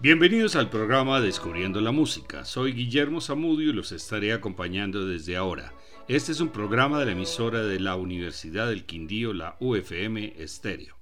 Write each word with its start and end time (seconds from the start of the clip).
Bienvenidos 0.00 0.54
al 0.54 0.70
programa 0.70 1.20
Descubriendo 1.20 1.80
la 1.80 1.90
Música. 1.90 2.44
Soy 2.44 2.72
Guillermo 2.72 3.20
Zamudio 3.20 3.70
y 3.70 3.72
los 3.72 3.90
estaré 3.90 4.32
acompañando 4.32 5.04
desde 5.04 5.36
ahora. 5.36 5.74
Este 6.06 6.30
es 6.30 6.38
un 6.38 6.50
programa 6.50 7.00
de 7.00 7.06
la 7.06 7.12
emisora 7.12 7.64
de 7.64 7.80
la 7.80 7.96
Universidad 7.96 8.68
del 8.68 8.86
Quindío, 8.86 9.32
la 9.34 9.56
UFM 9.58 10.34
Estéreo. 10.38 10.96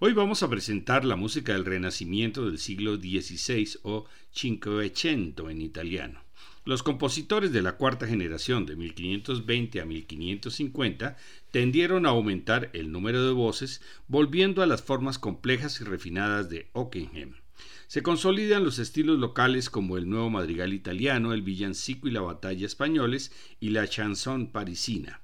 Hoy 0.00 0.12
vamos 0.12 0.42
a 0.42 0.50
presentar 0.50 1.06
la 1.06 1.16
música 1.16 1.54
del 1.54 1.64
Renacimiento 1.64 2.44
del 2.44 2.58
siglo 2.58 2.96
XVI 2.96 3.78
o 3.84 4.04
Cinquecento 4.34 5.48
en 5.48 5.62
italiano. 5.62 6.22
Los 6.66 6.82
compositores 6.82 7.52
de 7.52 7.62
la 7.62 7.78
cuarta 7.78 8.06
generación 8.06 8.66
de 8.66 8.76
1520 8.76 9.80
a 9.80 9.86
1550 9.86 11.16
tendieron 11.50 12.04
a 12.04 12.10
aumentar 12.10 12.68
el 12.74 12.92
número 12.92 13.24
de 13.26 13.32
voces, 13.32 13.80
volviendo 14.08 14.62
a 14.62 14.66
las 14.66 14.82
formas 14.82 15.18
complejas 15.18 15.80
y 15.80 15.84
refinadas 15.84 16.50
de 16.50 16.68
Ockenheim. 16.74 17.32
Se 17.86 18.02
consolidan 18.02 18.64
los 18.64 18.78
estilos 18.78 19.18
locales 19.18 19.70
como 19.70 19.96
el 19.96 20.08
nuevo 20.08 20.30
madrigal 20.30 20.72
italiano, 20.72 21.32
el 21.32 21.42
villancico 21.42 22.08
y 22.08 22.10
la 22.10 22.20
batalla 22.20 22.66
españoles 22.66 23.32
y 23.58 23.70
la 23.70 23.88
chanson 23.88 24.52
parisina. 24.52 25.22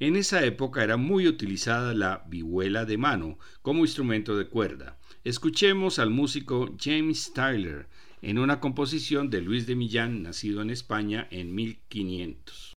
En 0.00 0.16
esa 0.16 0.44
época 0.44 0.82
era 0.82 0.96
muy 0.96 1.28
utilizada 1.28 1.94
la 1.94 2.24
vihuela 2.28 2.84
de 2.84 2.98
mano 2.98 3.38
como 3.62 3.84
instrumento 3.84 4.36
de 4.36 4.48
cuerda. 4.48 4.98
Escuchemos 5.24 5.98
al 5.98 6.10
músico 6.10 6.74
James 6.78 7.32
Tyler 7.32 7.86
en 8.20 8.38
una 8.38 8.60
composición 8.60 9.30
de 9.30 9.40
Luis 9.40 9.66
de 9.66 9.76
Millán, 9.76 10.22
nacido 10.22 10.62
en 10.62 10.70
España 10.70 11.28
en 11.30 11.54
1500. 11.54 12.71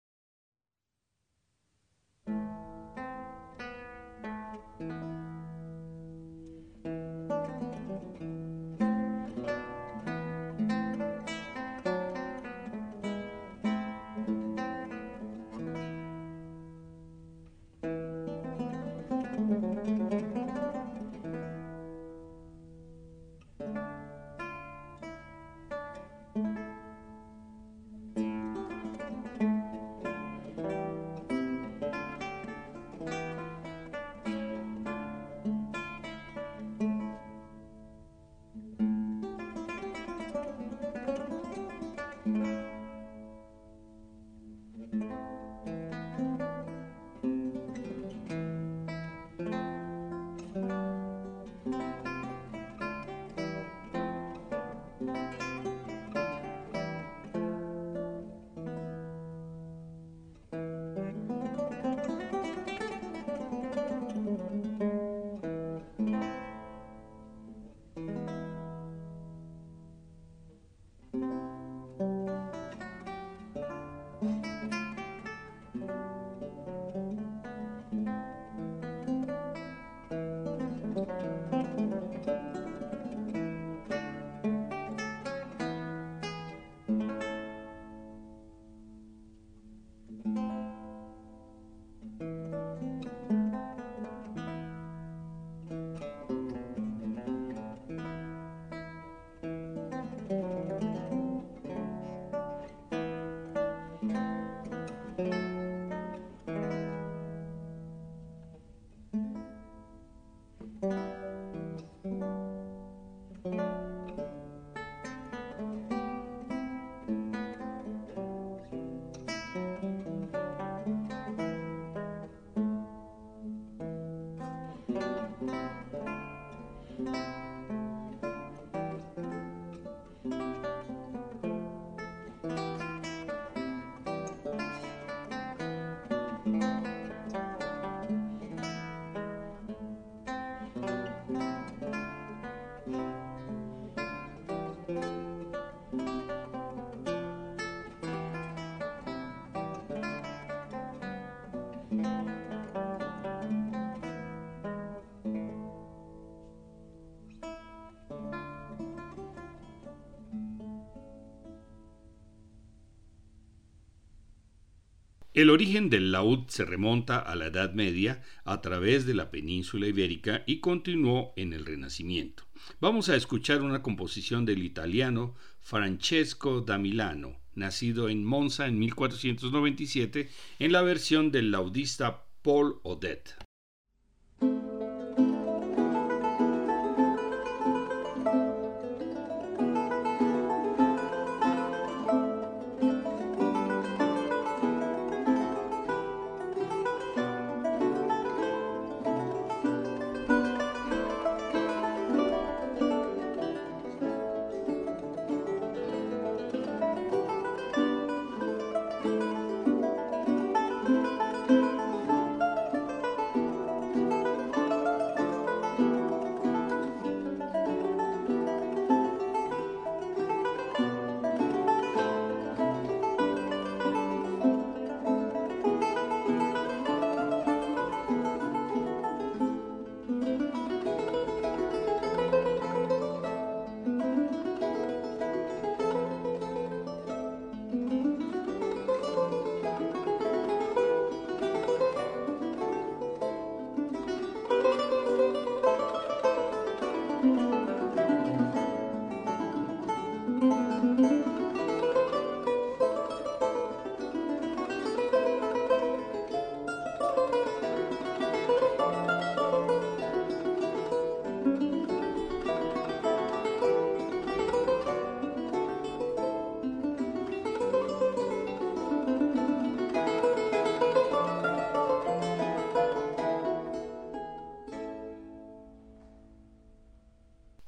El 165.35 165.49
origen 165.49 165.89
del 165.89 166.13
laúd 166.13 166.49
se 166.49 166.67
remonta 166.67 167.19
a 167.19 167.35
la 167.37 167.47
Edad 167.47 167.73
Media 167.73 168.23
a 168.45 168.61
través 168.61 169.07
de 169.07 169.15
la 169.15 169.31
península 169.31 169.87
ibérica 169.87 170.43
y 170.47 170.61
continuó 170.61 171.33
en 171.37 171.55
el 171.55 171.65
Renacimiento. 171.65 172.45
Vamos 172.81 173.09
a 173.09 173.17
escuchar 173.17 173.63
una 173.63 173.81
composición 173.81 174.45
del 174.45 174.63
italiano 174.63 175.35
Francesco 175.63 176.61
da 176.61 176.77
Milano, 176.77 177.39
nacido 177.55 178.11
en 178.11 178.25
Monza 178.25 178.67
en 178.67 178.79
1497, 178.79 180.29
en 180.59 180.73
la 180.73 180.83
versión 180.83 181.31
del 181.31 181.51
laudista 181.51 182.27
Paul 182.43 182.81
Odette. 182.83 183.35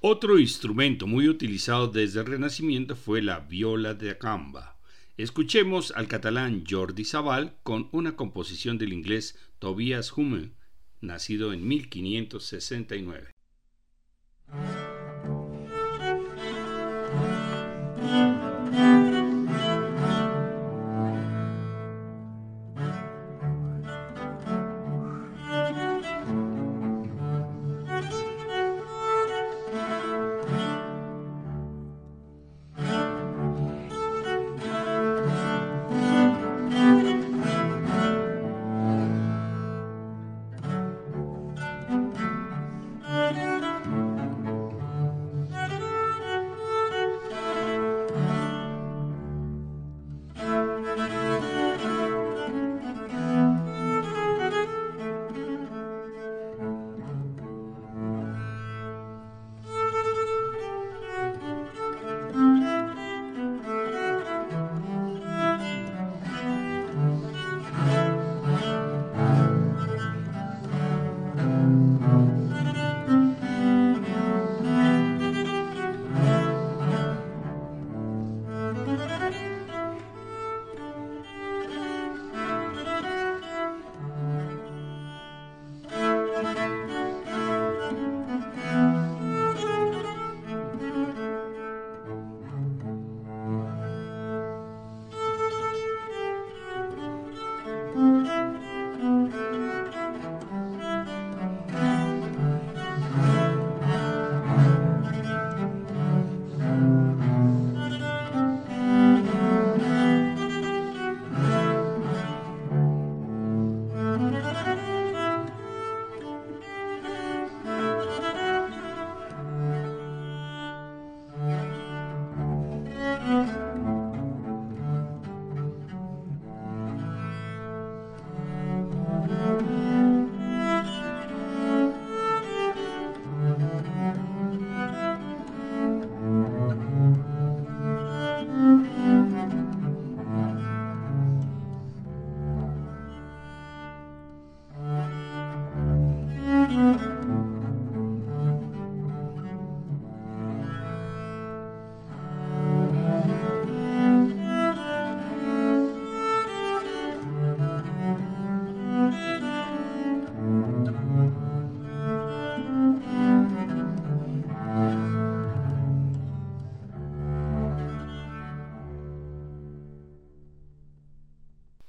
Otro 0.07 0.39
instrumento 0.39 1.07
muy 1.07 1.31
utilizado 1.31 1.89
desde 1.89 2.21
el 2.21 2.27
Renacimiento 2.27 2.95
fue 2.95 3.23
la 3.23 3.41
viola 3.41 3.95
de 3.95 4.13
gamba. 4.13 4.77
Escuchemos 5.17 5.95
al 5.97 6.09
catalán 6.09 6.63
Jordi 6.69 7.07
Sabal 7.07 7.57
con 7.63 7.89
una 7.91 8.15
composición 8.15 8.77
del 8.77 8.93
inglés 8.93 9.39
Tobias 9.59 10.13
Hummel, 10.13 10.53
nacido 11.01 11.55
en 11.55 11.67
1569. 11.67 13.34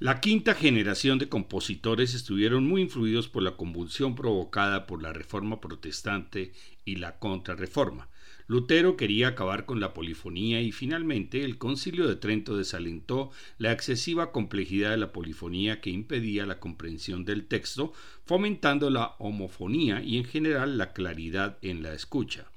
La 0.05 0.21
quinta 0.21 0.53
generación 0.53 1.17
de 1.17 1.29
compositores 1.29 2.13
estuvieron 2.13 2.67
muy 2.67 2.81
influidos 2.83 3.27
por 3.27 3.41
la 3.41 3.57
convulsión 3.57 4.13
provocada 4.13 4.85
por 4.85 5.01
la 5.01 5.13
Reforma 5.13 5.59
Protestante 5.59 6.51
y 6.85 6.97
la 6.97 7.17
Contrarreforma. 7.17 8.07
Lutero 8.45 8.97
quería 8.97 9.29
acabar 9.29 9.65
con 9.65 9.79
la 9.79 9.95
polifonía 9.95 10.61
y 10.61 10.71
finalmente 10.71 11.43
el 11.43 11.57
Concilio 11.57 12.07
de 12.07 12.17
Trento 12.17 12.55
desalentó 12.55 13.31
la 13.57 13.71
excesiva 13.71 14.31
complejidad 14.31 14.91
de 14.91 14.97
la 14.97 15.11
polifonía 15.11 15.81
que 15.81 15.89
impedía 15.89 16.45
la 16.45 16.59
comprensión 16.59 17.25
del 17.25 17.47
texto, 17.47 17.91
fomentando 18.25 18.91
la 18.91 19.15
homofonía 19.17 20.03
y 20.03 20.17
en 20.17 20.25
general 20.25 20.77
la 20.77 20.93
claridad 20.93 21.57
en 21.63 21.81
la 21.81 21.95
escucha. 21.95 22.51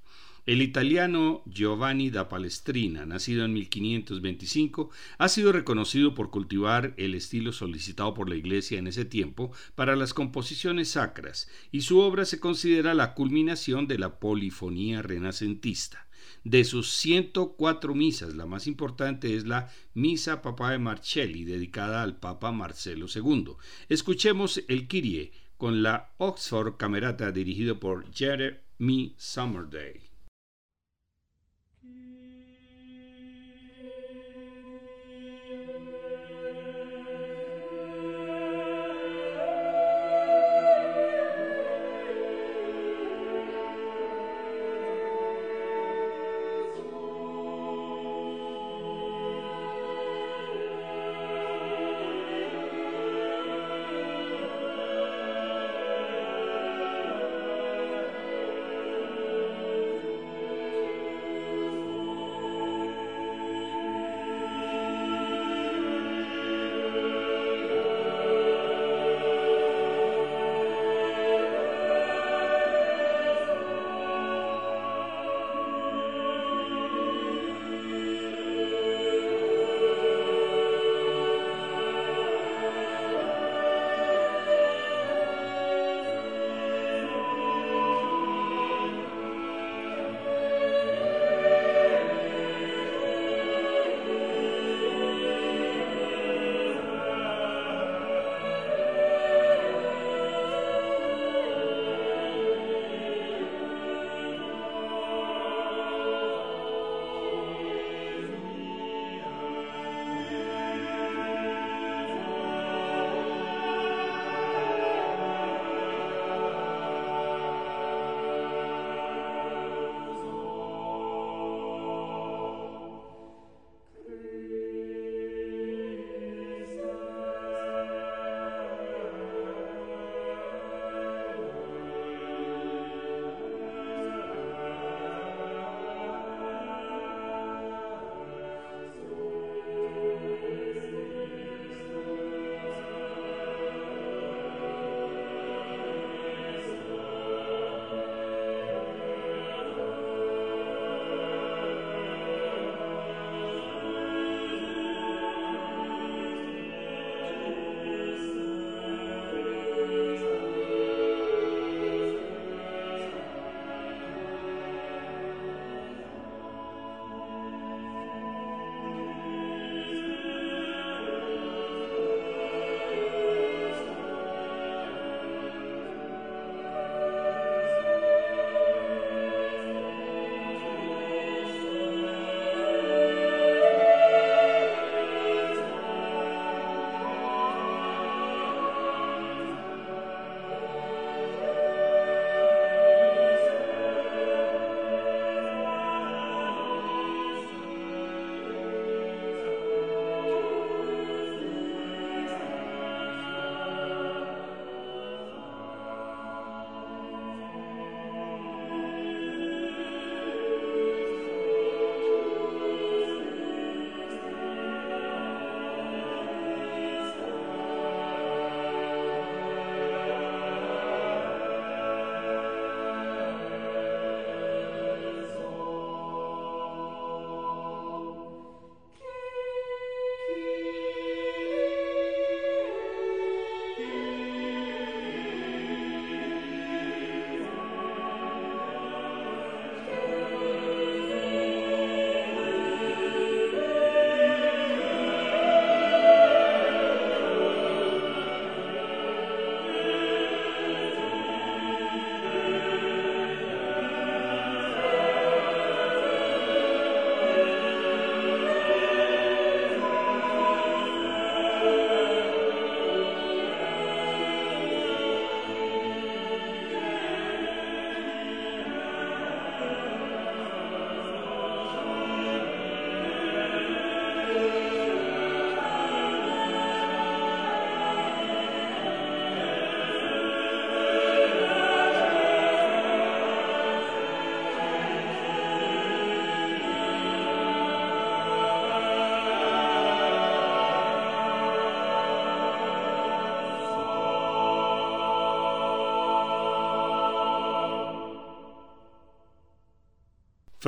El 0.49 0.62
italiano 0.62 1.43
Giovanni 1.45 2.09
da 2.09 2.31
Palestrina, 2.31 3.05
nacido 3.05 3.45
en 3.45 3.52
1525, 3.52 4.88
ha 5.19 5.28
sido 5.28 5.52
reconocido 5.52 6.14
por 6.14 6.31
cultivar 6.31 6.95
el 6.97 7.14
estilo 7.14 7.52
solicitado 7.52 8.14
por 8.14 8.31
la 8.31 8.37
Iglesia 8.37 8.78
en 8.78 8.87
ese 8.87 9.05
tiempo 9.05 9.52
para 9.75 9.95
las 9.95 10.14
composiciones 10.14 10.88
sacras, 10.88 11.50
y 11.71 11.83
su 11.83 11.99
obra 11.99 12.25
se 12.25 12.40
considera 12.40 12.95
la 12.95 13.12
culminación 13.12 13.87
de 13.87 13.99
la 13.99 14.19
polifonía 14.21 15.02
renacentista. 15.02 16.09
De 16.45 16.64
sus 16.64 16.93
104 16.93 17.95
misas, 17.95 18.35
la 18.35 18.47
más 18.47 18.67
importante 18.67 19.37
es 19.37 19.47
la 19.47 19.71
Misa 19.93 20.40
de 20.71 20.78
Marcelli, 20.78 21.45
dedicada 21.45 22.02
al 22.02 22.17
Papa 22.17 22.52
Marcelo 22.52 23.05
II. 23.14 23.50
Escuchemos 23.90 24.64
el 24.67 24.88
Kyrie 24.88 25.31
con 25.59 25.83
la 25.83 26.14
Oxford 26.17 26.78
Camerata 26.78 27.33
dirigido 27.33 27.78
por 27.78 28.11
Jeremy 28.14 29.12
Summerday. 29.19 30.08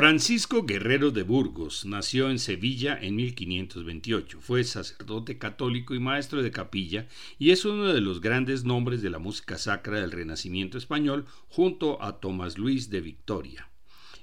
Francisco 0.00 0.62
Guerrero 0.62 1.10
de 1.10 1.24
Burgos 1.24 1.84
nació 1.84 2.30
en 2.30 2.38
Sevilla 2.38 2.98
en 2.98 3.16
1528. 3.16 4.40
Fue 4.40 4.64
sacerdote 4.64 5.36
católico 5.36 5.94
y 5.94 5.98
maestro 5.98 6.42
de 6.42 6.50
capilla 6.50 7.06
y 7.38 7.50
es 7.50 7.66
uno 7.66 7.92
de 7.92 8.00
los 8.00 8.22
grandes 8.22 8.64
nombres 8.64 9.02
de 9.02 9.10
la 9.10 9.18
música 9.18 9.58
sacra 9.58 10.00
del 10.00 10.10
Renacimiento 10.10 10.78
español 10.78 11.26
junto 11.50 12.02
a 12.02 12.18
Tomás 12.18 12.56
Luis 12.56 12.88
de 12.88 13.02
Victoria. 13.02 13.68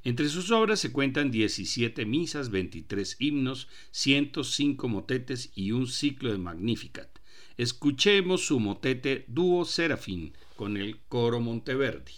Entre 0.03 0.29
sus 0.29 0.49
obras 0.49 0.79
se 0.79 0.91
cuentan 0.91 1.29
17 1.29 2.07
misas, 2.07 2.49
23 2.49 3.15
himnos, 3.19 3.67
105 3.91 4.87
motetes 4.87 5.51
y 5.53 5.73
un 5.73 5.85
ciclo 5.85 6.31
de 6.31 6.39
Magnificat. 6.39 7.19
Escuchemos 7.55 8.47
su 8.47 8.59
motete 8.59 9.25
Dúo 9.27 9.63
Serafín 9.63 10.33
con 10.55 10.75
el 10.75 10.97
coro 11.07 11.39
Monteverdi. 11.39 12.13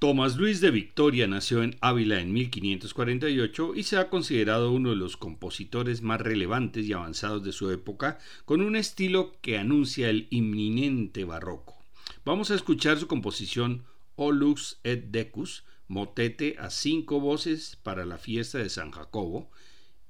Tomás 0.00 0.38
Luis 0.38 0.62
de 0.62 0.70
Victoria 0.70 1.26
nació 1.26 1.62
en 1.62 1.76
Ávila 1.82 2.20
en 2.20 2.32
1548 2.32 3.74
y 3.74 3.82
se 3.82 3.98
ha 3.98 4.08
considerado 4.08 4.72
uno 4.72 4.88
de 4.88 4.96
los 4.96 5.18
compositores 5.18 6.00
más 6.00 6.22
relevantes 6.22 6.86
y 6.86 6.94
avanzados 6.94 7.44
de 7.44 7.52
su 7.52 7.70
época, 7.70 8.18
con 8.46 8.62
un 8.62 8.76
estilo 8.76 9.34
que 9.42 9.58
anuncia 9.58 10.08
el 10.08 10.26
inminente 10.30 11.24
barroco. 11.24 11.76
Vamos 12.24 12.50
a 12.50 12.54
escuchar 12.54 12.98
su 12.98 13.08
composición 13.08 13.84
O 14.16 14.32
Lux 14.32 14.80
et 14.84 15.10
Decus, 15.10 15.64
motete 15.86 16.56
a 16.58 16.70
cinco 16.70 17.20
voces 17.20 17.76
para 17.82 18.06
la 18.06 18.16
fiesta 18.16 18.56
de 18.56 18.70
San 18.70 18.92
Jacobo, 18.92 19.50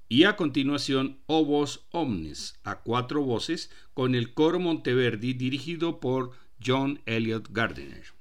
y 0.09 0.23
a 0.23 0.37
continuación 0.37 1.19
O 1.27 1.45
Vos 1.45 1.89
Omnes, 1.91 2.61
a 2.63 2.83
cuatro 2.83 3.25
voces, 3.25 3.73
con 3.93 4.15
el 4.15 4.35
coro 4.35 4.61
Monteverdi 4.61 5.33
dirigido 5.33 5.99
por 5.99 6.31
John 6.65 7.03
Elliot 7.07 7.49
Gardiner. 7.51 8.20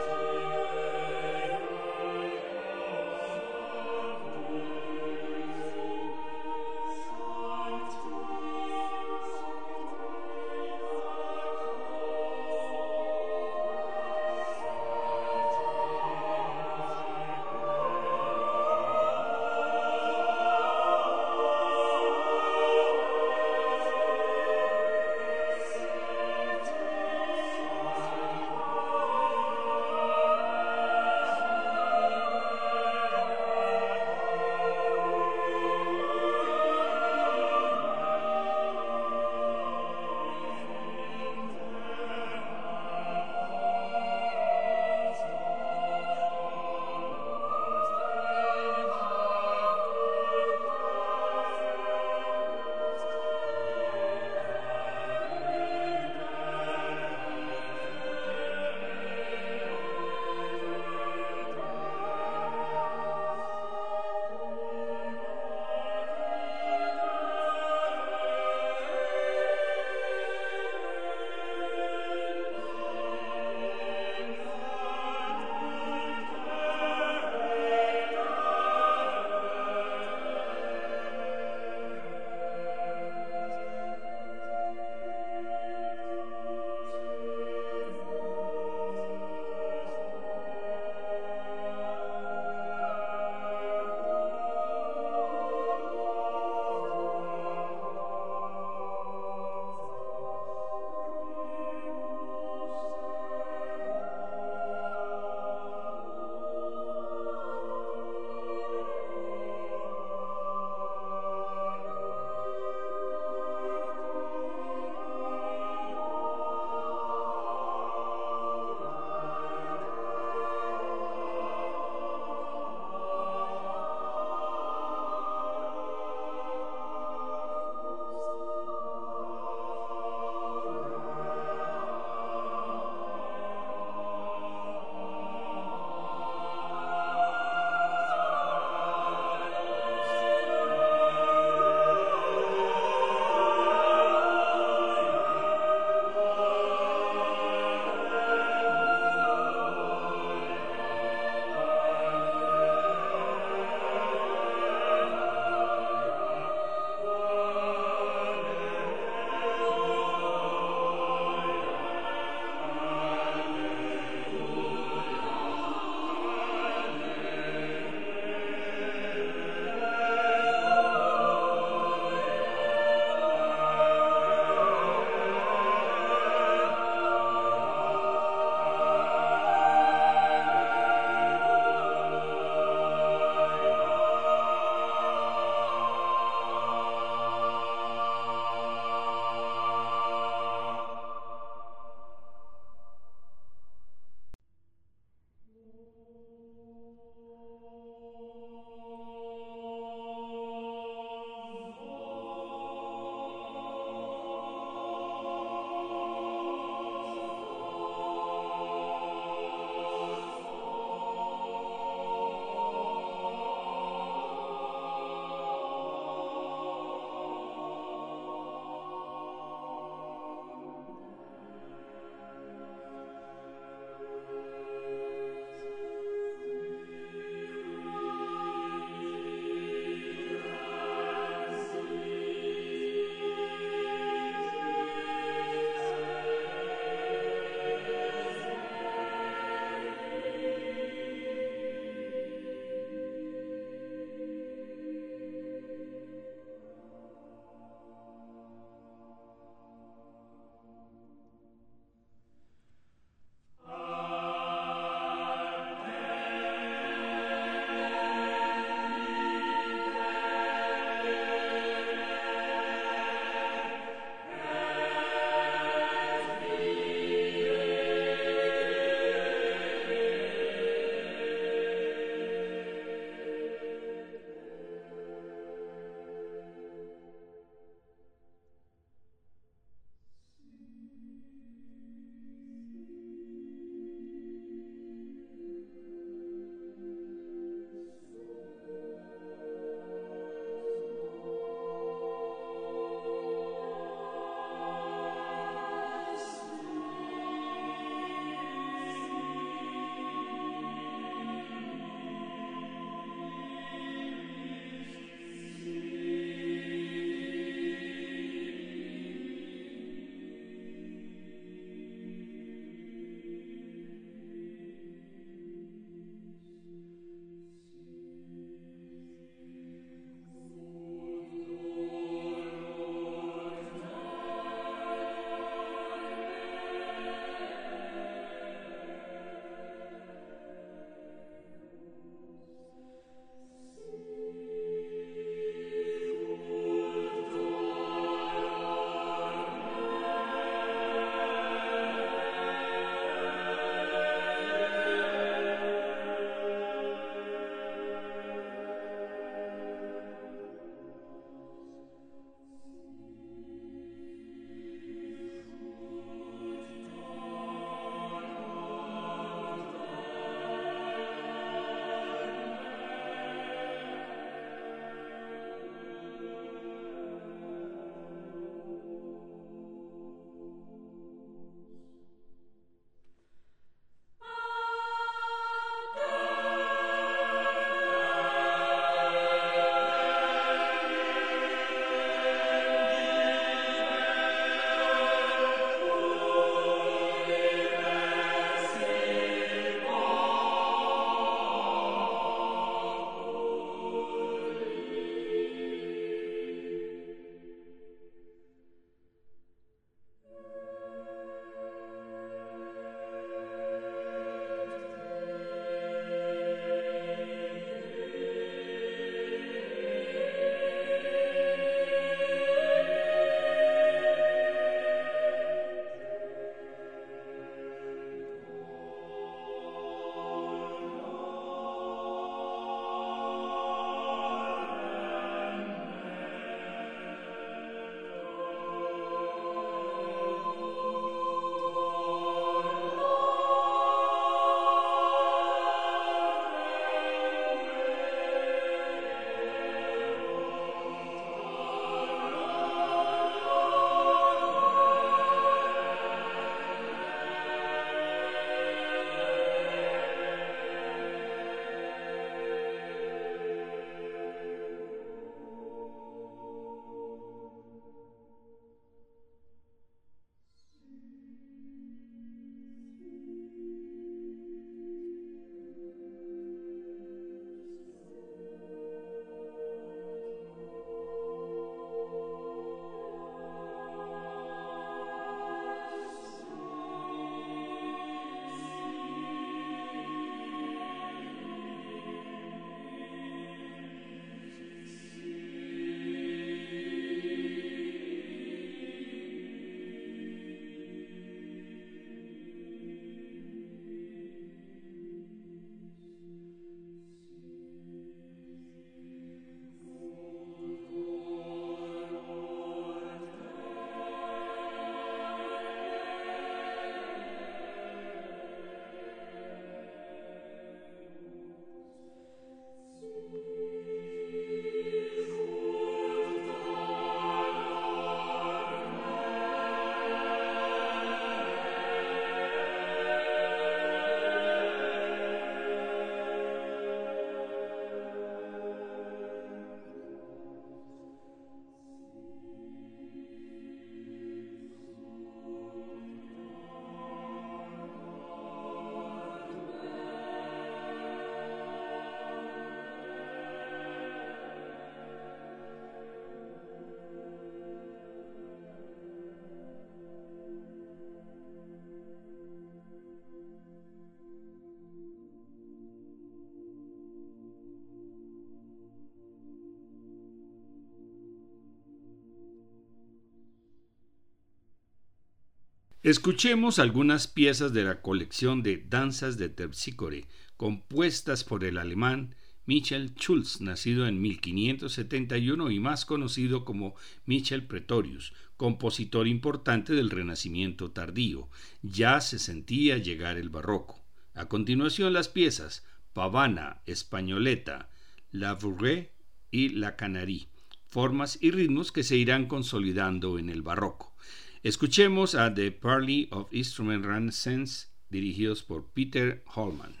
Escuchemos 566.08 566.78
algunas 566.78 567.28
piezas 567.28 567.74
de 567.74 567.84
la 567.84 568.00
colección 568.00 568.62
de 568.62 568.82
Danzas 568.88 569.36
de 569.36 569.50
Terpsícore, 569.50 570.24
compuestas 570.56 571.44
por 571.44 571.64
el 571.64 571.76
alemán 571.76 572.34
Michel 572.64 573.12
Schulz, 573.14 573.60
nacido 573.60 574.06
en 574.06 574.18
1571 574.18 575.70
y 575.70 575.78
más 575.80 576.06
conocido 576.06 576.64
como 576.64 576.94
Michel 577.26 577.66
Pretorius, 577.66 578.32
compositor 578.56 579.28
importante 579.28 579.92
del 579.92 580.08
Renacimiento 580.08 580.92
tardío. 580.92 581.50
Ya 581.82 582.22
se 582.22 582.38
sentía 582.38 582.96
llegar 582.96 583.36
el 583.36 583.50
barroco. 583.50 584.02
A 584.32 584.48
continuación 584.48 585.12
las 585.12 585.28
piezas 585.28 585.84
Pavana, 586.14 586.80
Españoleta, 586.86 587.90
La 588.32 588.54
Bourrée 588.54 589.12
y 589.50 589.68
La 589.68 589.94
Canarie, 589.96 590.48
formas 590.86 591.36
y 591.42 591.50
ritmos 591.50 591.92
que 591.92 592.02
se 592.02 592.16
irán 592.16 592.46
consolidando 592.46 593.38
en 593.38 593.50
el 593.50 593.60
barroco. 593.60 594.16
Escuchemos 594.64 595.36
a 595.36 595.54
The 595.54 595.70
Parley 595.70 596.28
of 596.32 596.52
Instrument 596.52 597.04
Renaissance, 597.04 597.86
dirigidos 598.10 598.64
por 598.64 598.92
Peter 598.92 599.44
Holman. 599.54 600.00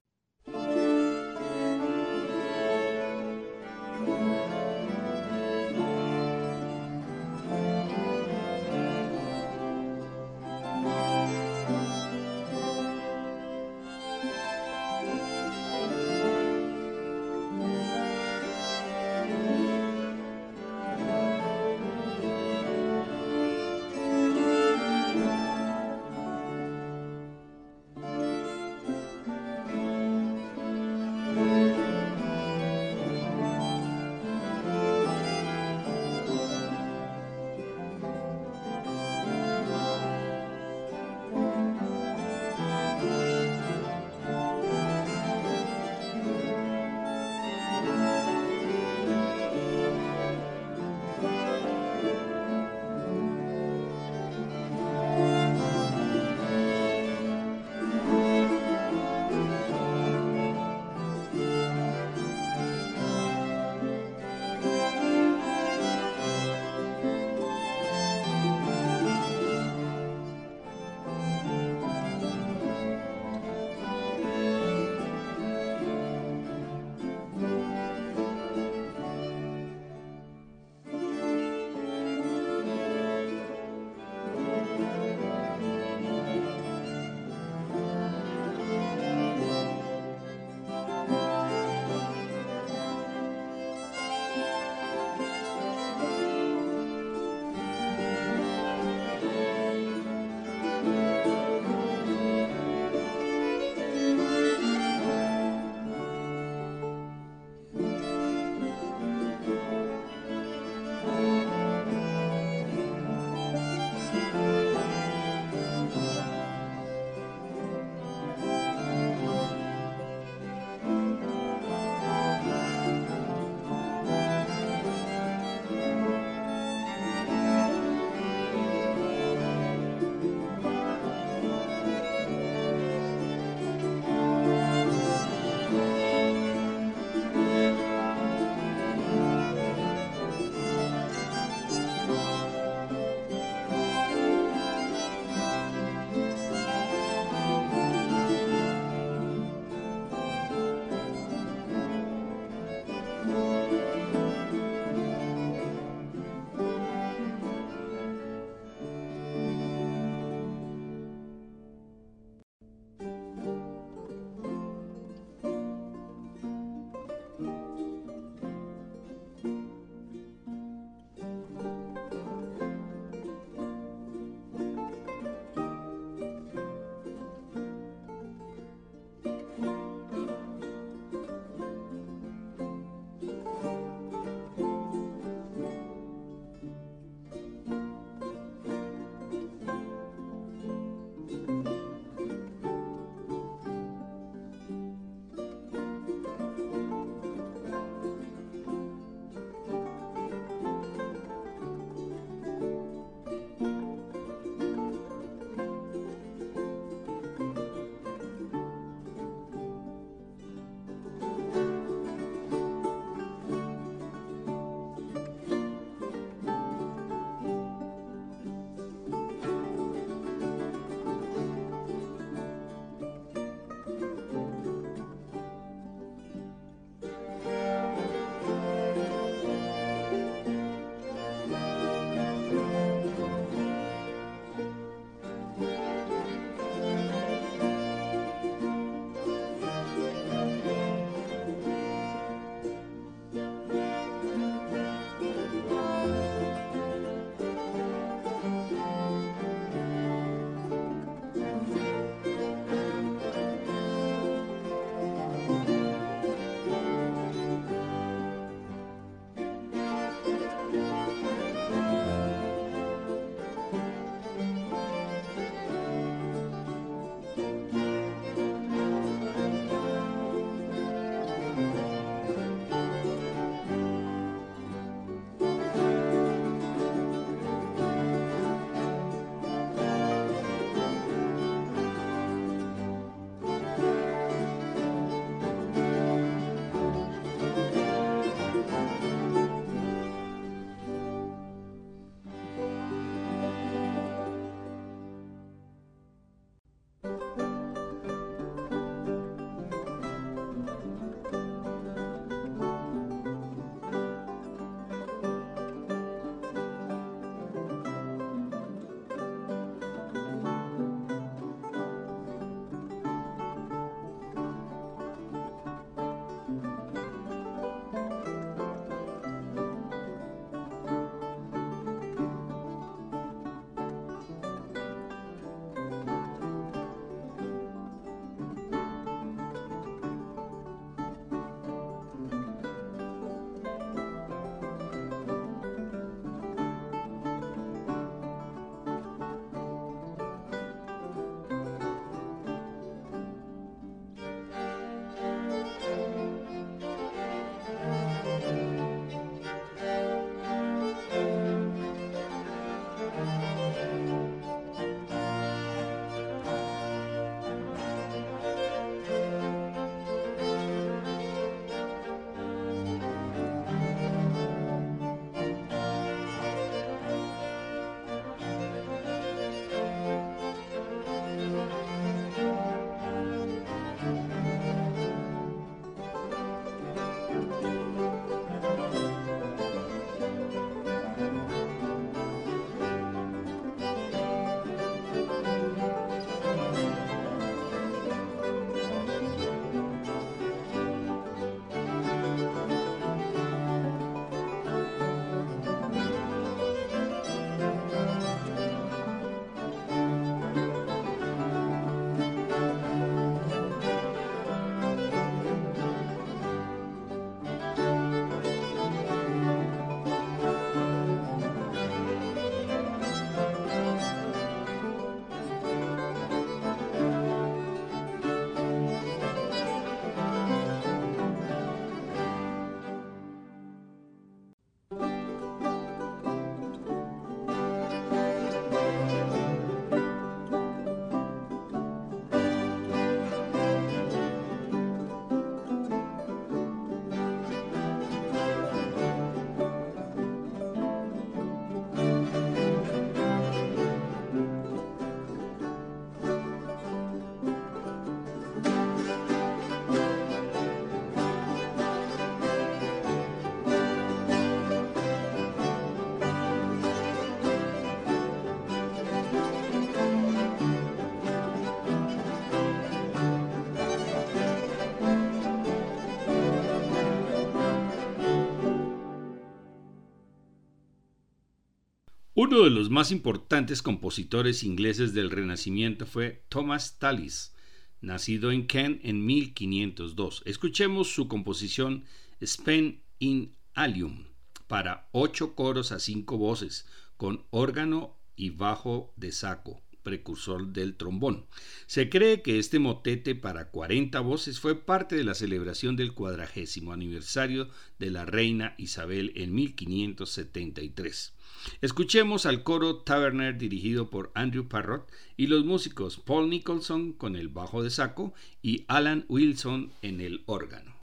Uno 472.50 472.62
de 472.62 472.70
los 472.70 472.88
más 472.88 473.12
importantes 473.12 473.82
compositores 473.82 474.62
ingleses 474.62 475.12
del 475.12 475.30
Renacimiento 475.30 476.06
fue 476.06 476.46
Thomas 476.48 476.98
Tallis, 476.98 477.52
nacido 478.00 478.50
en 478.52 478.66
Kent 478.66 479.04
en 479.04 479.26
1502. 479.26 480.44
Escuchemos 480.46 481.12
su 481.12 481.28
composición 481.28 482.04
Spen 482.40 483.02
in 483.18 483.54
Alium 483.74 484.24
para 484.66 485.10
ocho 485.12 485.54
coros 485.54 485.92
a 485.92 485.98
cinco 485.98 486.38
voces, 486.38 486.86
con 487.18 487.44
órgano 487.50 488.16
y 488.34 488.48
bajo 488.48 489.12
de 489.16 489.30
saco, 489.30 489.82
precursor 490.08 490.68
del 490.68 490.94
trombón. 490.94 491.44
Se 491.86 492.08
cree 492.08 492.40
que 492.40 492.58
este 492.58 492.78
motete 492.78 493.34
para 493.34 493.68
40 493.68 494.18
voces 494.20 494.58
fue 494.58 494.74
parte 494.74 495.16
de 495.16 495.24
la 495.24 495.34
celebración 495.34 495.96
del 495.96 496.14
cuadragésimo 496.14 496.94
aniversario 496.94 497.68
de 497.98 498.10
la 498.10 498.24
reina 498.24 498.74
Isabel 498.78 499.32
en 499.36 499.54
1573. 499.54 501.34
Escuchemos 501.82 502.46
al 502.46 502.62
coro 502.62 503.02
Taverner 503.02 503.58
dirigido 503.58 504.08
por 504.08 504.30
Andrew 504.34 504.66
Parrott 504.66 505.10
y 505.36 505.48
los 505.48 505.66
músicos 505.66 506.16
Paul 506.16 506.48
Nicholson 506.48 507.12
con 507.12 507.36
el 507.36 507.48
bajo 507.48 507.82
de 507.82 507.90
saco 507.90 508.32
y 508.62 508.86
Alan 508.88 509.26
Wilson 509.28 509.92
en 510.00 510.22
el 510.22 510.42
órgano. 510.46 510.97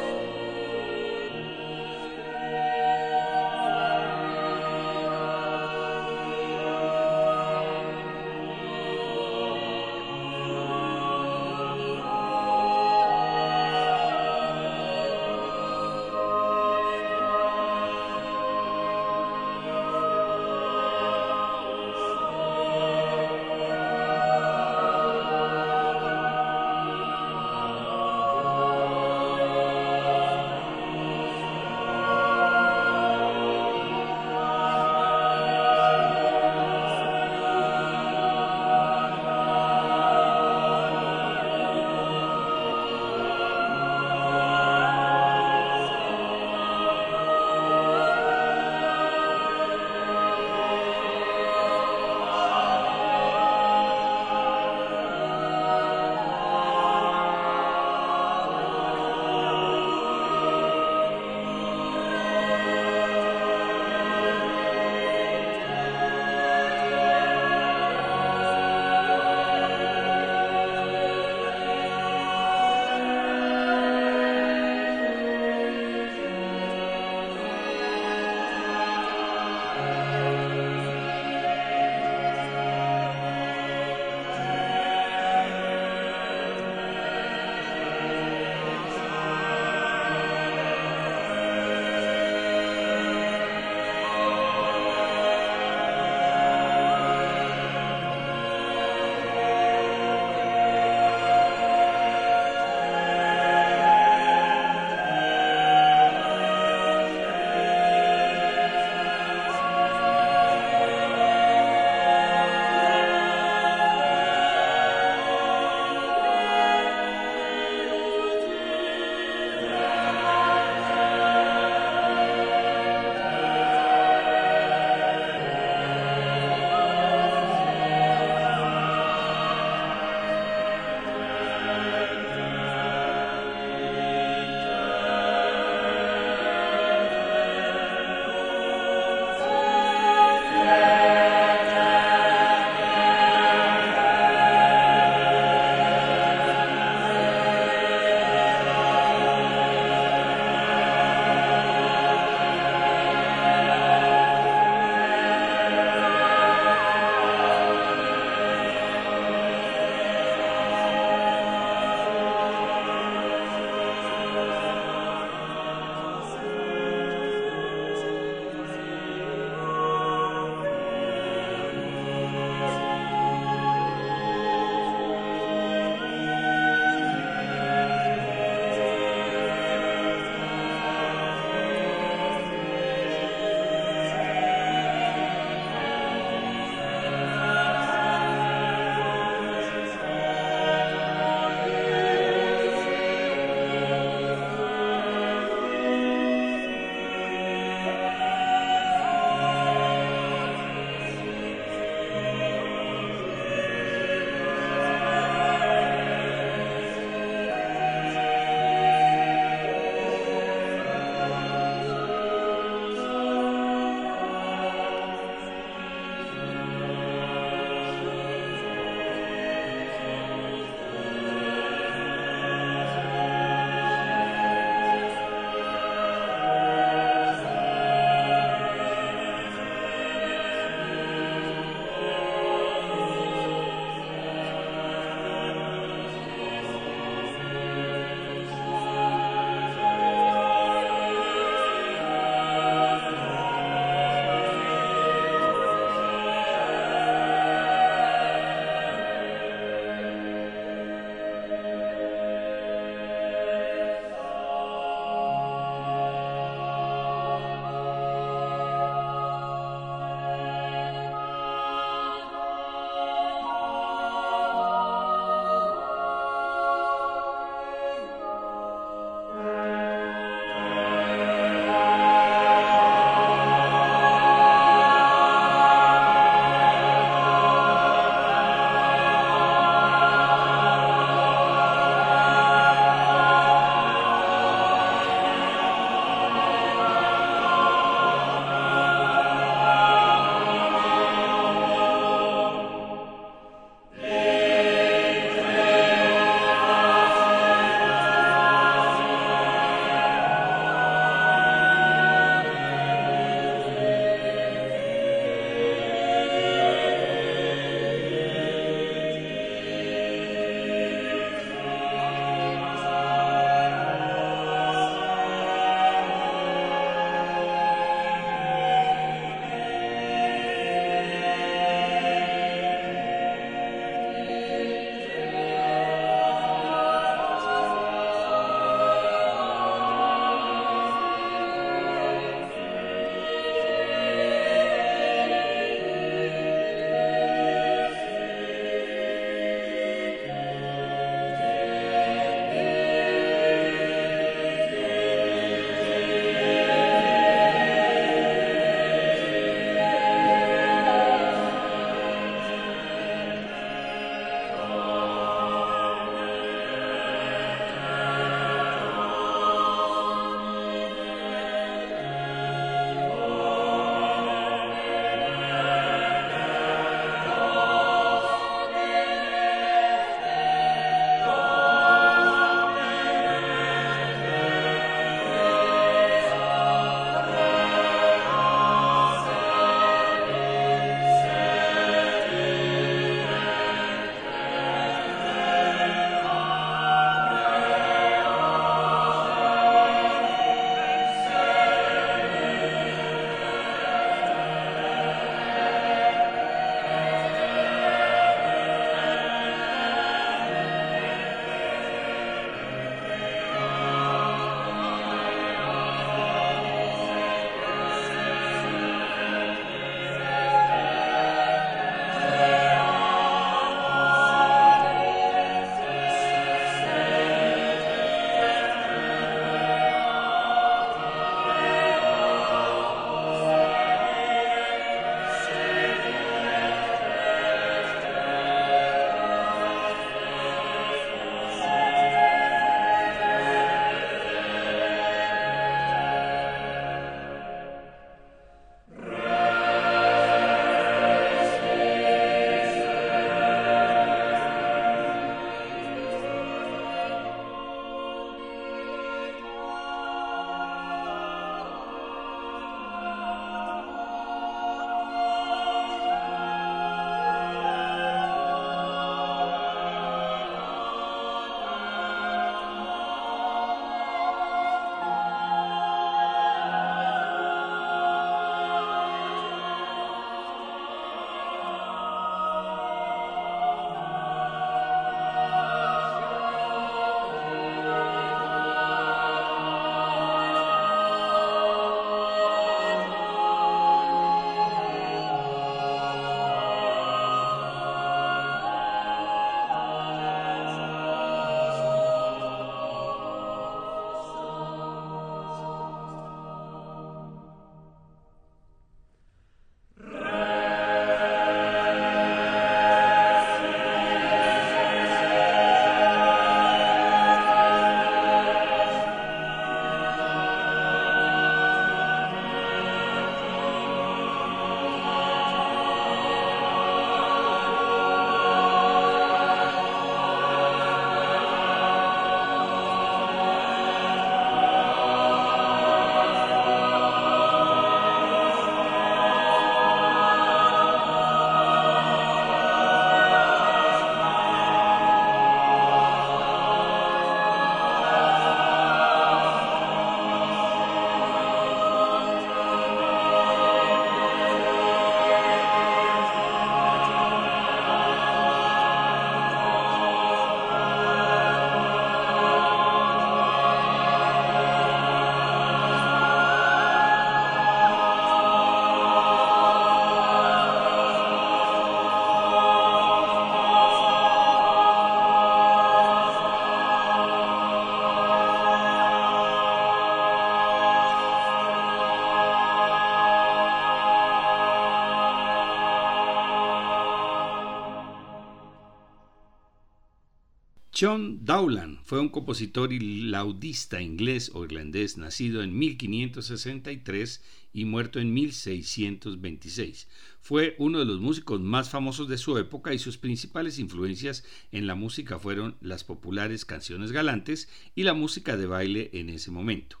John 580.98 581.44
Dowland 581.44 581.98
fue 582.04 582.20
un 582.20 582.30
compositor 582.30 582.90
y 582.90 583.28
laudista 583.28 584.00
inglés 584.00 584.50
o 584.54 584.64
irlandés 584.64 585.18
nacido 585.18 585.62
en 585.62 585.78
1563 585.78 587.42
y 587.74 587.84
muerto 587.84 588.18
en 588.18 588.32
1626. 588.32 590.08
Fue 590.40 590.74
uno 590.78 590.98
de 590.98 591.04
los 591.04 591.20
músicos 591.20 591.60
más 591.60 591.90
famosos 591.90 592.28
de 592.28 592.38
su 592.38 592.56
época 592.56 592.94
y 592.94 592.98
sus 592.98 593.18
principales 593.18 593.78
influencias 593.78 594.42
en 594.72 594.86
la 594.86 594.94
música 594.94 595.38
fueron 595.38 595.76
las 595.82 596.02
populares 596.02 596.64
canciones 596.64 597.12
galantes 597.12 597.68
y 597.94 598.04
la 598.04 598.14
música 598.14 598.56
de 598.56 598.66
baile 598.66 599.10
en 599.12 599.28
ese 599.28 599.50
momento. 599.50 600.00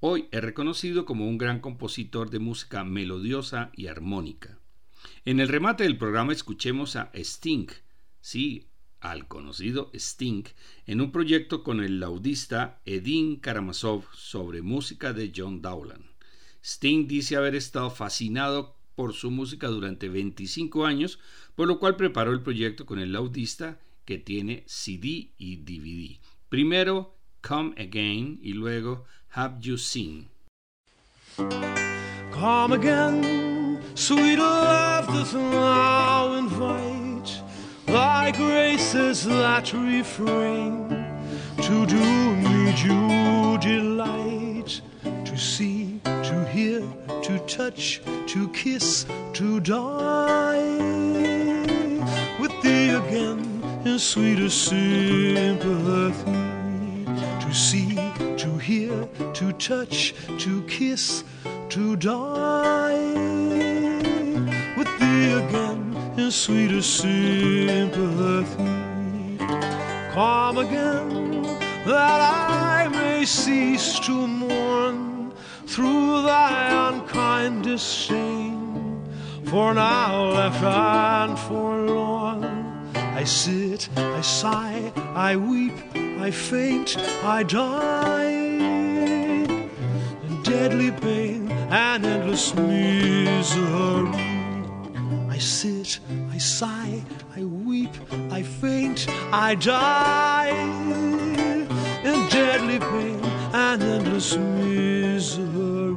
Hoy 0.00 0.28
es 0.30 0.44
reconocido 0.44 1.06
como 1.06 1.26
un 1.26 1.38
gran 1.38 1.60
compositor 1.60 2.28
de 2.28 2.40
música 2.40 2.84
melodiosa 2.84 3.70
y 3.74 3.86
armónica. 3.86 4.58
En 5.24 5.40
el 5.40 5.48
remate 5.48 5.84
del 5.84 5.96
programa 5.96 6.34
escuchemos 6.34 6.96
a 6.96 7.10
Sting, 7.14 7.68
sí, 8.20 8.68
al 9.04 9.28
conocido 9.28 9.90
Sting 9.94 10.44
en 10.86 11.00
un 11.00 11.12
proyecto 11.12 11.62
con 11.62 11.80
el 11.80 12.00
laudista 12.00 12.80
Edin 12.86 13.36
Karamazov 13.36 14.04
sobre 14.14 14.62
música 14.62 15.12
de 15.12 15.30
John 15.36 15.60
Dowland. 15.60 16.04
Sting 16.64 17.06
dice 17.06 17.36
haber 17.36 17.54
estado 17.54 17.90
fascinado 17.90 18.76
por 18.96 19.12
su 19.12 19.30
música 19.30 19.68
durante 19.68 20.08
25 20.08 20.86
años, 20.86 21.18
por 21.54 21.68
lo 21.68 21.78
cual 21.78 21.96
preparó 21.96 22.32
el 22.32 22.42
proyecto 22.42 22.86
con 22.86 22.98
el 22.98 23.12
laudista 23.12 23.78
que 24.06 24.18
tiene 24.18 24.64
CD 24.66 25.32
y 25.36 25.56
DVD. 25.56 26.18
Primero 26.48 27.14
Come 27.42 27.74
Again 27.76 28.38
y 28.42 28.54
luego 28.54 29.04
Have 29.32 29.58
You 29.60 29.76
Seen. 29.76 30.28
Come 32.32 32.74
again, 32.74 33.80
sweet 33.94 34.38
love 34.38 35.06
thy 37.94 38.32
graces 38.32 39.24
that 39.24 39.72
refrain 39.72 40.88
to 41.62 41.86
do 41.86 42.04
me 42.44 42.72
due 42.82 43.56
delight 43.58 44.80
to 45.24 45.36
see, 45.38 46.00
to 46.02 46.44
hear, 46.46 46.80
to 47.22 47.38
touch, 47.46 48.02
to 48.26 48.48
kiss, 48.48 49.06
to 49.32 49.60
die. 49.60 50.74
With 52.40 52.54
thee 52.62 52.90
again 52.90 53.62
in 53.84 54.00
sweeter 54.00 54.50
sympathy 54.50 56.32
to 57.44 57.54
see, 57.54 57.94
to 58.42 58.58
hear, 58.58 59.08
to 59.34 59.52
touch, 59.52 60.14
to 60.40 60.62
kiss, 60.64 61.22
to 61.68 61.94
die 61.94 63.73
sweeter 66.34 66.82
sympathy. 66.82 67.94
Come 70.12 70.58
again, 70.58 71.42
that 71.86 72.20
I 72.20 72.88
may 72.90 73.24
cease 73.24 74.00
to 74.00 74.26
mourn 74.26 75.32
through 75.66 76.22
thy 76.22 76.88
unkind 76.88 77.62
disdain. 77.62 79.00
For 79.44 79.74
now 79.74 80.24
left 80.32 80.62
and 80.64 81.38
forlorn, 81.38 82.90
I 82.96 83.22
sit, 83.22 83.88
I 83.96 84.20
sigh, 84.20 84.92
I 85.14 85.36
weep, 85.36 85.74
I 85.94 86.32
faint, 86.32 86.96
I 87.22 87.44
die. 87.44 88.32
In 90.26 90.42
deadly 90.42 90.90
pain 90.90 91.48
and 91.70 92.04
endless 92.04 92.52
misery. 92.56 94.24
I 95.28 95.38
sit, 95.38 95.98
I 96.34 96.38
sigh, 96.38 97.00
I 97.36 97.44
weep, 97.44 97.94
I 98.32 98.42
faint, 98.42 99.06
I 99.32 99.54
die. 99.54 100.50
In 102.02 102.28
deadly 102.28 102.80
pain 102.80 103.20
and 103.52 103.80
endless 103.80 104.36
misery. 104.36 105.96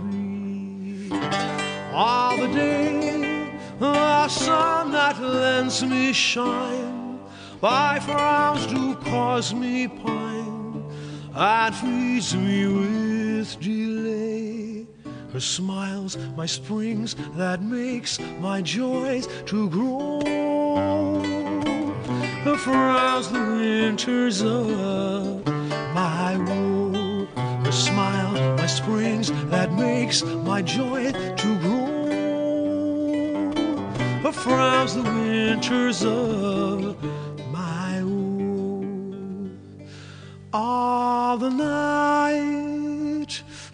All 1.92 2.38
the 2.38 2.50
day, 2.54 3.50
the 3.80 4.28
sun 4.28 4.92
that 4.92 5.20
lends 5.20 5.84
me 5.84 6.14
shine, 6.14 7.20
by 7.60 8.00
frowns 8.00 8.68
do 8.68 8.94
cause 9.10 9.56
me 9.56 9.88
pine, 9.88 10.86
and 11.34 11.76
feeds 11.76 12.36
me 12.36 12.68
with 12.68 13.60
delay 13.60 14.77
her 15.34 15.40
smiles, 15.40 16.18
my 16.36 16.46
springs, 16.46 17.16
that 17.36 17.62
makes 17.62 18.20
my 18.40 18.62
joys 18.62 19.28
to 19.46 19.70
grow. 19.70 20.22
Her 22.44 22.58
frowns, 22.58 23.30
the 23.30 23.40
winters 23.40 24.42
of 24.42 25.46
my 25.94 26.38
woe. 26.38 27.28
Her 27.36 27.72
smile, 27.72 28.32
my 28.56 28.68
springs, 28.68 29.32
that 29.50 29.74
makes 29.74 30.24
my 30.24 30.62
joy 30.62 31.12
to 31.12 31.60
grow. 31.60 31.88
Her 34.24 34.32
frowns, 34.32 34.96
the 34.96 35.04
winters 35.04 36.06
of 36.06 36.96
my 37.52 38.02
woe. 38.04 39.50
All 40.54 41.38
the 41.38 41.50
night 41.50 42.77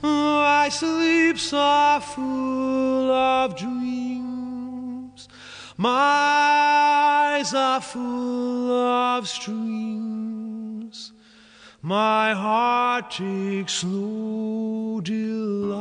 my 0.03 0.69
sleep 0.69 1.39
so 1.39 1.99
full 2.01 3.09
of 3.11 3.55
dreams. 3.55 5.29
My 5.77 5.89
eyes 7.37 7.53
are 7.53 7.81
full 7.81 8.71
of 8.71 9.27
streams. 9.27 11.13
My 11.81 12.33
heart 12.33 13.11
takes 13.11 13.83
no 13.83 15.01
delight. 15.01 15.73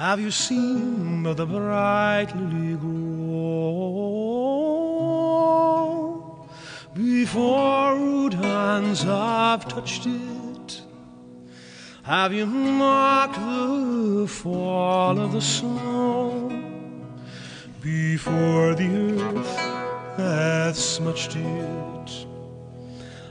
Have 0.00 0.18
you 0.18 0.30
seen 0.30 1.22
the 1.24 1.44
bright 1.44 2.28
lily 2.34 2.74
grow 2.74 2.96
before 6.94 7.96
rude 7.96 8.32
hands 8.32 9.02
have 9.02 9.68
touched 9.68 10.06
it? 10.06 10.80
Have 12.02 12.32
you 12.32 12.46
marked 12.46 13.34
the 13.34 14.26
fall 14.26 15.20
of 15.20 15.32
the 15.32 15.42
snow 15.42 16.48
before 17.82 18.74
the 18.74 18.88
earth 19.20 19.56
hath 20.16 20.76
smudged 20.76 21.36
it? 21.36 22.26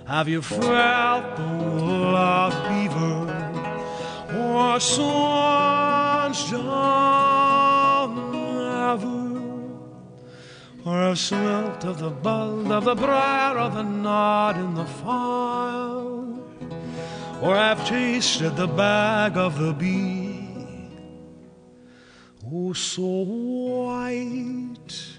Have 0.06 0.28
you 0.28 0.44
felt 0.44 1.36
the 1.36 1.44
of 2.14 2.54
beaver 2.70 3.26
or 4.38 4.80
swans 4.80 5.89
down 6.46 8.36
ever? 8.92 9.20
Or 10.86 10.98
have 10.98 11.20
smelt 11.20 11.86
of 11.86 12.00
the 12.00 12.10
bud 12.10 12.72
of 12.72 12.86
the 12.86 12.96
briar 12.96 13.58
or 13.60 13.70
the 13.70 13.84
knot 13.84 14.56
in 14.58 14.74
the 14.76 14.86
fire? 14.86 16.10
or 17.42 17.56
have 17.56 17.88
tasted 17.88 18.56
the 18.56 18.68
bag 18.68 19.38
of 19.38 19.58
the 19.58 19.74
bee. 19.74 20.48
Oh, 22.52 22.74
so 22.74 23.04
white, 23.84 25.18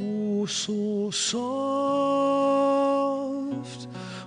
oh, 0.00 0.44
so 0.46 1.10
soft, 1.10 1.46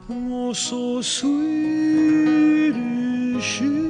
oh, 0.10 0.53
so 0.53 1.01
sweet 1.01 2.76
is 2.76 3.43
she. 3.43 3.89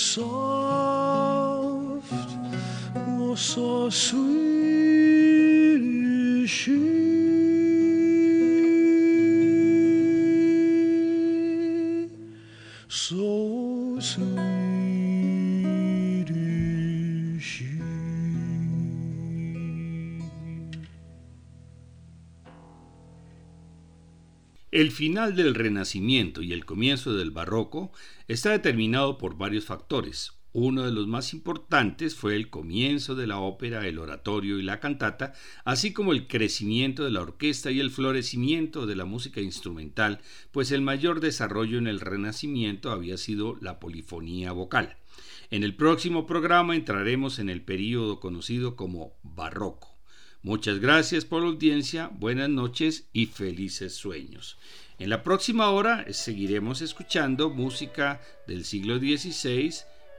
Soft, 0.00 0.32
oh, 2.96 3.34
so 3.34 3.90
sweet 3.90 4.22
is 6.42 6.50
she. 6.50 6.78
So 12.88 13.98
sweet 14.00 14.59
El 24.72 24.92
final 24.92 25.34
del 25.34 25.56
Renacimiento 25.56 26.42
y 26.42 26.52
el 26.52 26.64
comienzo 26.64 27.12
del 27.16 27.32
Barroco 27.32 27.90
está 28.28 28.52
determinado 28.52 29.18
por 29.18 29.36
varios 29.36 29.64
factores. 29.64 30.34
Uno 30.52 30.84
de 30.84 30.92
los 30.92 31.08
más 31.08 31.34
importantes 31.34 32.14
fue 32.14 32.36
el 32.36 32.50
comienzo 32.50 33.16
de 33.16 33.26
la 33.26 33.40
ópera, 33.40 33.88
el 33.88 33.98
oratorio 33.98 34.60
y 34.60 34.62
la 34.62 34.78
cantata, 34.78 35.32
así 35.64 35.92
como 35.92 36.12
el 36.12 36.28
crecimiento 36.28 37.02
de 37.02 37.10
la 37.10 37.20
orquesta 37.20 37.72
y 37.72 37.80
el 37.80 37.90
florecimiento 37.90 38.86
de 38.86 38.94
la 38.94 39.06
música 39.06 39.40
instrumental, 39.40 40.20
pues 40.52 40.70
el 40.70 40.82
mayor 40.82 41.18
desarrollo 41.18 41.76
en 41.78 41.88
el 41.88 41.98
Renacimiento 41.98 42.92
había 42.92 43.16
sido 43.16 43.56
la 43.60 43.80
polifonía 43.80 44.52
vocal. 44.52 44.98
En 45.50 45.64
el 45.64 45.74
próximo 45.74 46.26
programa 46.26 46.76
entraremos 46.76 47.40
en 47.40 47.48
el 47.48 47.62
período 47.62 48.20
conocido 48.20 48.76
como 48.76 49.14
Barroco. 49.24 49.89
Muchas 50.42 50.78
gracias 50.78 51.26
por 51.26 51.42
la 51.42 51.48
audiencia, 51.48 52.10
buenas 52.14 52.48
noches 52.48 53.04
y 53.12 53.26
felices 53.26 53.94
sueños. 53.94 54.56
En 54.98 55.10
la 55.10 55.22
próxima 55.22 55.68
hora 55.68 56.06
seguiremos 56.12 56.80
escuchando 56.80 57.50
música 57.50 58.22
del 58.46 58.64
siglo 58.64 58.98
XVI, 58.98 59.74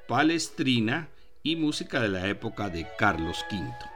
palestrina 0.07 1.09
y 1.41 1.55
música 1.55 2.01
de 2.01 2.09
la 2.09 2.27
época 2.27 2.69
de 2.69 2.87
Carlos 2.99 3.39
V. 3.51 3.90